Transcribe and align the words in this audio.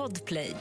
Podplay. 0.00 0.54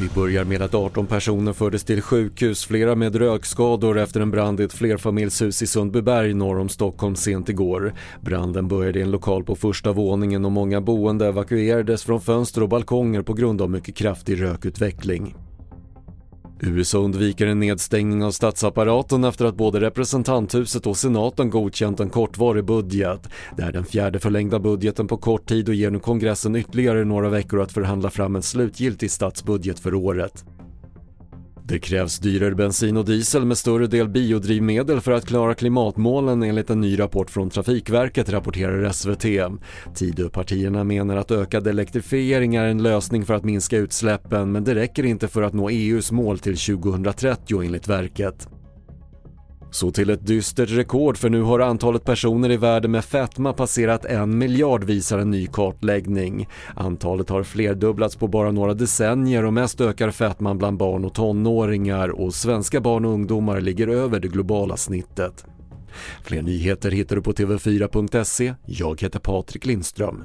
Vi 0.00 0.08
börjar 0.14 0.44
med 0.44 0.62
att 0.62 0.74
18 0.74 1.06
personer 1.06 1.52
fördes 1.52 1.84
till 1.84 2.02
sjukhus, 2.02 2.64
flera 2.64 2.94
med 2.94 3.16
rökskador 3.16 3.98
efter 3.98 4.20
en 4.20 4.30
brand 4.30 4.60
i 4.60 4.64
ett 4.64 4.72
flerfamiljshus 4.72 5.62
i 5.62 5.66
Sundbyberg 5.66 6.34
norr 6.34 6.58
om 6.58 6.68
Stockholm 6.68 7.16
sent 7.16 7.48
igår. 7.48 7.94
Branden 8.20 8.68
började 8.68 8.98
i 8.98 9.02
en 9.02 9.10
lokal 9.10 9.44
på 9.44 9.56
första 9.56 9.92
våningen 9.92 10.44
och 10.44 10.52
många 10.52 10.80
boende 10.80 11.26
evakuerades 11.26 12.04
från 12.04 12.20
fönster 12.20 12.62
och 12.62 12.68
balkonger 12.68 13.22
på 13.22 13.32
grund 13.32 13.62
av 13.62 13.70
mycket 13.70 13.96
kraftig 13.96 14.42
rökutveckling. 14.42 15.34
USA 16.60 16.98
undviker 16.98 17.46
en 17.46 17.60
nedstängning 17.60 18.24
av 18.24 18.30
statsapparaten 18.30 19.24
efter 19.24 19.44
att 19.44 19.54
både 19.54 19.80
representanthuset 19.80 20.86
och 20.86 20.96
senaten 20.96 21.50
godkänt 21.50 22.00
en 22.00 22.10
kortvarig 22.10 22.64
budget. 22.64 23.28
Det 23.56 23.62
är 23.62 23.72
den 23.72 23.84
fjärde 23.84 24.18
förlängda 24.18 24.58
budgeten 24.58 25.06
på 25.08 25.16
kort 25.16 25.48
tid 25.48 25.68
och 25.68 25.74
ger 25.74 25.90
nu 25.90 25.98
kongressen 25.98 26.56
ytterligare 26.56 27.04
några 27.04 27.28
veckor 27.28 27.60
att 27.60 27.72
förhandla 27.72 28.10
fram 28.10 28.36
en 28.36 28.42
slutgiltig 28.42 29.10
statsbudget 29.10 29.78
för 29.78 29.94
året. 29.94 30.44
Det 31.68 31.78
krävs 31.78 32.18
dyrare 32.18 32.54
bensin 32.54 32.96
och 32.96 33.04
diesel 33.04 33.44
med 33.44 33.58
större 33.58 33.86
del 33.86 34.08
biodrivmedel 34.08 35.00
för 35.00 35.12
att 35.12 35.26
klara 35.26 35.54
klimatmålen 35.54 36.42
enligt 36.42 36.70
en 36.70 36.80
ny 36.80 36.98
rapport 36.98 37.30
från 37.30 37.50
Trafikverket, 37.50 38.28
rapporterar 38.28 38.92
SVT. 38.92 39.24
Tidöpartierna 39.94 40.84
menar 40.84 41.16
att 41.16 41.30
ökad 41.30 41.66
elektrifiering 41.66 42.54
är 42.54 42.64
en 42.64 42.82
lösning 42.82 43.24
för 43.24 43.34
att 43.34 43.44
minska 43.44 43.76
utsläppen 43.76 44.52
men 44.52 44.64
det 44.64 44.74
räcker 44.74 45.04
inte 45.04 45.28
för 45.28 45.42
att 45.42 45.52
nå 45.52 45.68
EUs 45.68 46.12
mål 46.12 46.38
till 46.38 46.56
2030 46.56 47.62
enligt 47.62 47.88
verket. 47.88 48.48
Så 49.70 49.90
till 49.90 50.10
ett 50.10 50.26
dystert 50.26 50.70
rekord 50.70 51.16
för 51.16 51.30
nu 51.30 51.42
har 51.42 51.60
antalet 51.60 52.04
personer 52.04 52.50
i 52.50 52.56
världen 52.56 52.90
med 52.90 53.04
fetma 53.04 53.52
passerat 53.52 54.04
en 54.04 54.38
miljard 54.38 54.84
visar 54.84 55.18
en 55.18 55.30
ny 55.30 55.46
kartläggning. 55.46 56.48
Antalet 56.76 57.28
har 57.28 57.42
flerdubblats 57.42 58.16
på 58.16 58.28
bara 58.28 58.50
några 58.50 58.74
decennier 58.74 59.44
och 59.44 59.52
mest 59.52 59.80
ökar 59.80 60.10
fetman 60.10 60.58
bland 60.58 60.78
barn 60.78 61.04
och 61.04 61.14
tonåringar 61.14 62.08
och 62.08 62.34
svenska 62.34 62.80
barn 62.80 63.04
och 63.04 63.12
ungdomar 63.12 63.60
ligger 63.60 63.88
över 63.88 64.20
det 64.20 64.28
globala 64.28 64.76
snittet. 64.76 65.44
Fler 66.22 66.42
nyheter 66.42 66.90
hittar 66.90 67.16
du 67.16 67.22
på 67.22 67.32
TV4.se. 67.32 68.54
Jag 68.66 69.02
heter 69.02 69.18
Patrik 69.18 69.66
Lindström. 69.66 70.24